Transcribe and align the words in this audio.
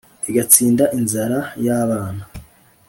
igatsinda 0.29 0.83
inzara 0.97 1.39
ya 1.65 1.79
bana, 1.89 2.23